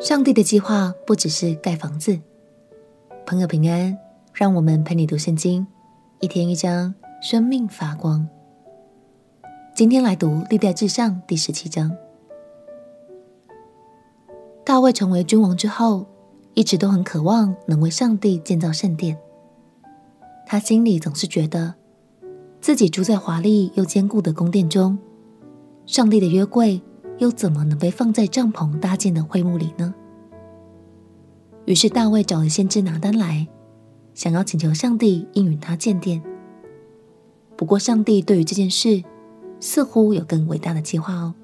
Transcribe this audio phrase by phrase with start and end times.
[0.00, 2.16] 上帝的计划不只是盖房子。
[3.26, 3.98] 朋友平安，
[4.32, 5.66] 让我们陪你读圣经，
[6.20, 8.26] 一天一章，生命发光。
[9.74, 11.90] 今天来读历代志上第十七章。
[14.64, 16.06] 大卫成为君王之后，
[16.54, 19.18] 一直都很渴望能为上帝建造圣殿。
[20.46, 21.74] 他心里总是觉得，
[22.60, 24.96] 自己住在华丽又坚固的宫殿中，
[25.86, 26.80] 上帝的约柜
[27.18, 29.94] 又怎么能被放在帐篷搭建的会幕里呢？
[31.66, 33.46] 于是大卫找了先知拿单来，
[34.14, 36.22] 想要请求上帝应允他建殿。
[37.56, 39.02] 不过，上帝对于这件事
[39.60, 41.34] 似乎有更伟大的计划哦。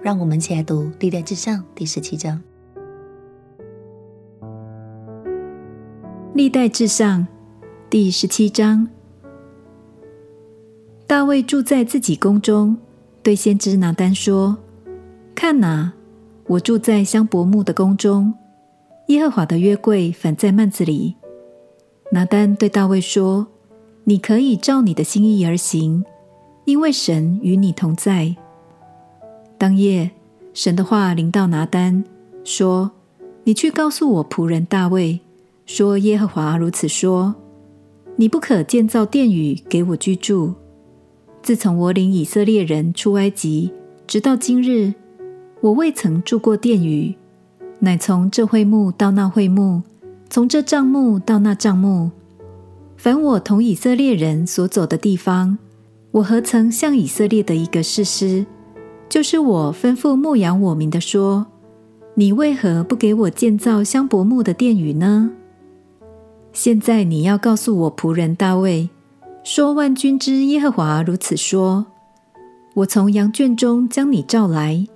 [0.00, 2.40] 让我们一起来读《历代志上》第十七章。
[6.32, 7.22] 《历代志上》
[7.90, 8.88] 第十七章，
[11.06, 12.76] 大卫住在自己宫中，
[13.24, 14.58] 对先知拿单说
[15.34, 15.94] ：“看哪，
[16.46, 18.34] 我住在香柏木的宫中。”
[19.08, 21.14] 耶和华的约柜反在幔子里。
[22.12, 23.46] 拿单对大卫说
[24.04, 26.04] ：“你可以照你的心意而行，
[26.66, 28.36] 因为神与你同在。”
[29.56, 30.10] 当夜，
[30.52, 32.04] 神的话临到拿单，
[32.44, 32.90] 说
[33.44, 35.18] ：“你去告诉我仆人大卫，
[35.64, 37.34] 说耶和华如此说：
[38.16, 40.52] 你不可建造殿宇给我居住。
[41.44, 43.70] 自从我领以色列人出埃及，
[44.06, 44.94] 直到今日，
[45.60, 47.14] 我未曾住过殿宇。”
[47.80, 49.82] 乃从这会幕到那会幕，
[50.30, 52.10] 从这帐幕到那帐幕，
[52.96, 55.58] 凡我同以色列人所走的地方，
[56.12, 58.46] 我何曾向以色列的一个士师，
[59.10, 61.46] 就是我吩咐牧养我民的说：
[62.14, 65.30] 你为何不给我建造香柏木的殿宇呢？
[66.54, 68.88] 现在你要告诉我仆人大卫，
[69.44, 71.84] 说万军之耶和华如此说：
[72.72, 74.86] 我从羊圈中将你召来，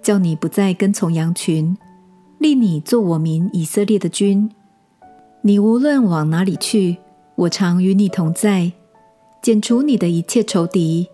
[0.00, 1.76] 叫你不再跟从羊群。
[2.38, 4.50] 立你做我民以色列的君，
[5.42, 6.96] 你无论往哪里去，
[7.34, 8.72] 我常与你同在，
[9.42, 11.06] 剪除你的一切仇敌。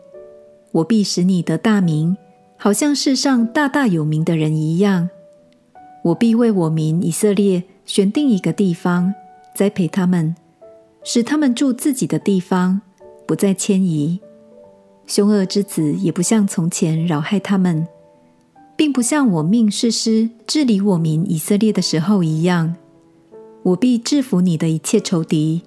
[0.71, 2.17] 我必使你得大名，
[2.57, 5.11] 好像世上大大有名的人一样。
[6.05, 9.13] 我必为我民以色列选定一个地方，
[9.57, 10.37] 栽培他们，
[11.09, 12.81] 使他们住自己的地方，
[13.29, 14.19] 不再迁移。
[15.07, 17.87] 凶恶之子也不像从前扰害他们。
[18.77, 22.75] 并不像我命士师治理我民以色列的时候一样，
[23.63, 25.63] 我必制服你的一切仇敌，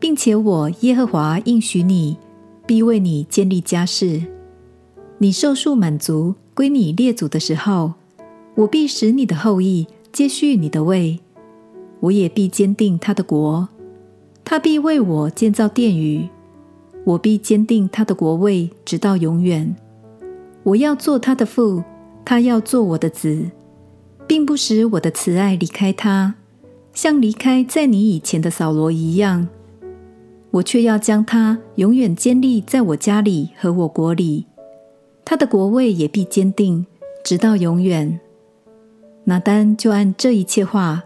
[0.00, 2.18] 并且我耶和华应许你，
[2.66, 4.20] 必为你建立家室。
[5.18, 7.94] 你受数满足归你列祖的时候，
[8.56, 11.20] 我必使你的后裔接续你的位，
[12.00, 13.68] 我也必坚定他的国，
[14.48, 16.28] 他必为我建造殿宇，
[17.04, 19.74] 我必坚定他的国位直到永远。
[20.62, 21.82] 我要做他的父。
[22.28, 23.52] 他要做我的子，
[24.26, 26.34] 并不使我的慈爱离开他，
[26.92, 29.46] 像离开在你以前的扫罗一样。
[30.50, 34.46] 我却要将他永远坚立在我家里和我国里，
[35.24, 36.84] 他的国位也必坚定，
[37.24, 38.18] 直到永远。
[39.22, 41.04] 拿单就按这一切话，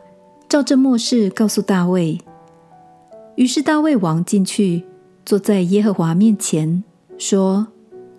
[0.48, 2.18] 照这默示告诉大卫。
[3.40, 4.82] 于是大卫王进去，
[5.24, 6.84] 坐在耶和华面前，
[7.16, 7.68] 说：“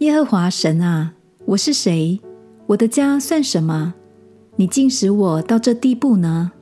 [0.02, 1.14] 耶和华神啊，
[1.46, 2.20] 我是谁？”
[2.66, 3.94] 我的家算什么？
[4.56, 6.54] 你竟使我到这地步呢？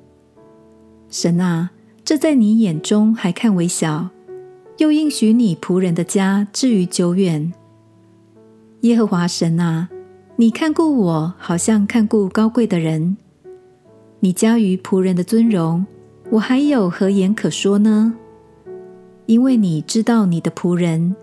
[1.09, 1.71] 神啊，
[2.03, 4.09] 这在你眼中还看为小，
[4.79, 7.53] 又应许你仆人的家至于久远。
[8.81, 9.87] 耶和华神啊，
[10.35, 13.15] 你看顾我，好像看顾高贵的人。
[14.19, 15.85] 你加于仆人的尊荣，
[16.31, 18.13] 我还有何言可说呢？
[19.29, 21.15] 因为你知道你的仆人。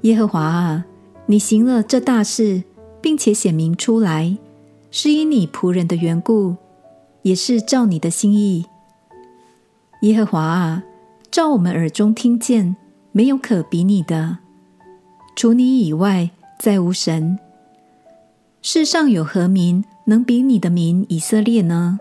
[0.00, 0.86] 耶和华啊，
[1.26, 2.64] 你行了这大事。
[3.02, 4.36] 并且显明出来，
[4.90, 6.56] 是因你仆人的缘故，
[7.22, 8.66] 也是照你的心意。
[10.02, 10.82] 耶和华啊，
[11.30, 12.74] 照我们耳中听见，
[13.12, 14.38] 没有可比拟的，
[15.36, 17.38] 除你以外，再无神。
[18.60, 22.00] 世上有何民能比你的民以色列呢？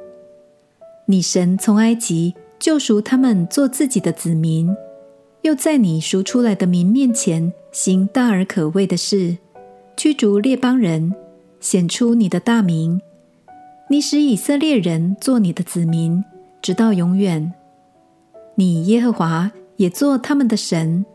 [1.06, 4.76] 你神从埃及救赎他们做自己的子民，
[5.46, 9.38] 又在你赎出来的民面前行大而可畏的事。
[9.96, 11.14] 驱逐列邦人，
[11.60, 13.00] 显出你的大名。
[13.88, 16.24] 你使以色列人做你的子民，
[16.64, 17.54] 直到永远。
[18.56, 21.06] 你耶和华也做他们的神。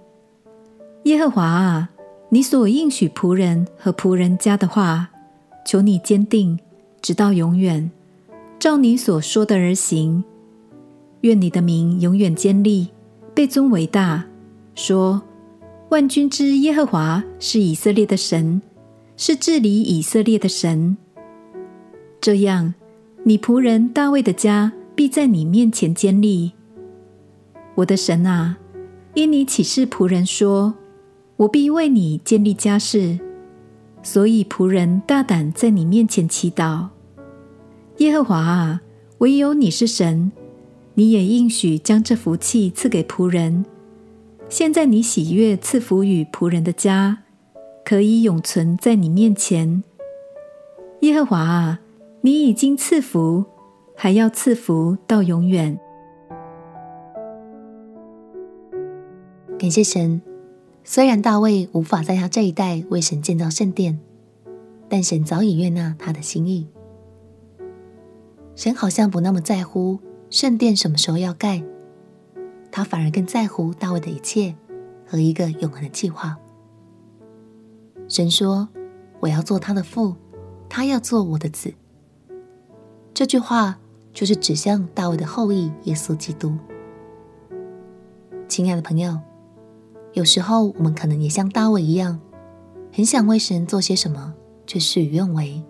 [1.06, 1.91] 耶和华啊，
[2.29, 5.11] 你所应许仆人和仆人家的话，
[5.67, 6.56] 求你坚定，
[7.03, 7.91] 直到永远，
[8.61, 10.23] 照你所说的而行。
[11.23, 12.91] 愿你的名永远坚立，
[13.41, 14.27] 被尊为大。
[14.75, 15.23] 说：
[15.89, 18.61] 万军之耶和华是以色列的神。
[19.17, 20.99] 是治理以色列的神，
[22.21, 22.75] 这样
[23.25, 26.53] 你仆人大卫的家必在你面前坚立。
[27.77, 28.59] 我的神啊，
[29.15, 30.75] 因你启示仆人说，
[31.37, 33.19] 我必为你建立家室，
[34.03, 36.89] 所以仆人大胆在你面前祈祷。
[37.99, 38.83] 耶和华啊，
[39.19, 40.31] 唯有你是神，
[40.95, 43.65] 你也应许将这福气赐给仆人。
[44.49, 47.19] 现在你喜悦赐福与仆人的家，
[47.85, 49.83] 可以永存在你面前。
[51.03, 51.81] 耶和华啊，
[52.23, 53.45] 你已经赐福，
[53.97, 55.79] 还要赐福到永远。
[59.59, 60.21] 感谢神，
[60.83, 64.01] 虽然大卫无法在他这一代为神建造圣殿，
[64.89, 66.67] 但神早已悦纳他的心意。
[68.57, 71.62] 神好像不那么在乎圣殿什么时候要盖。
[72.73, 74.55] 他反而更在乎大卫的一切
[75.05, 76.38] 和一个永恒的计划。
[78.09, 78.69] 神说
[79.19, 80.15] ：“我要做他的父，
[80.69, 81.75] 他要做我的子。”
[83.12, 83.77] 这句话
[84.12, 86.56] 就是指向大卫的后裔耶稣基督。
[88.47, 89.19] 亲爱的朋友，
[90.12, 92.21] 有时候我们可能也像大卫一样，
[92.93, 94.32] 很想为神做些什么，
[94.65, 95.61] 却事与愿违。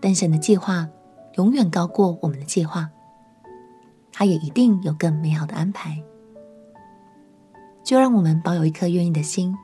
[0.00, 0.88] 但神的计划
[1.36, 2.90] 永远高过我们的计划。
[4.18, 6.02] 他也一定有更美好的安排，
[7.84, 9.54] 就让我们保有一颗愿意的心，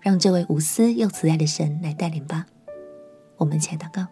[0.00, 2.46] 让这位无私又慈爱的神来带领吧。
[3.36, 4.06] 我们一起来祷告：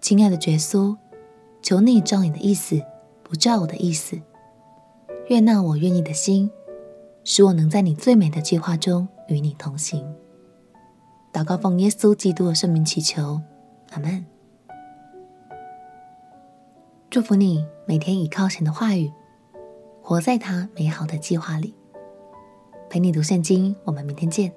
[0.00, 0.96] 亲爱的耶稣，
[1.62, 2.82] 求你照你的意思，
[3.22, 4.20] 不照我的意思，
[5.28, 6.50] 悦纳我愿意的心，
[7.22, 10.04] 使我能在你最美的计划中与你同行。
[11.32, 13.40] 祷告奉耶稣基督的圣名祈求，
[13.90, 14.26] 阿门。
[17.10, 19.10] 祝福你每天倚靠神的话语，
[20.02, 21.74] 活在他美好的计划里。
[22.90, 24.52] 陪你读圣经，我们明天见。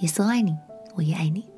[0.00, 0.54] 耶稣爱你，
[0.96, 1.48] 我也爱你。